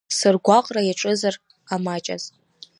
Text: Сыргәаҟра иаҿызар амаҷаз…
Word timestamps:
Сыргәаҟра 0.17 0.81
иаҿызар 0.83 1.35
амаҷаз… 1.73 2.23